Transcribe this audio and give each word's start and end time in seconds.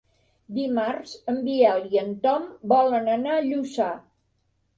Dimarts 0.53 1.11
en 1.33 1.37
Biel 1.47 1.85
i 1.91 1.99
en 2.05 2.09
Tom 2.25 2.49
volen 2.73 3.13
anar 3.19 3.37
a 3.37 3.45
Lluçà. 3.51 3.93